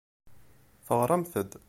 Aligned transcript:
Teɣramt-d. 0.85 1.51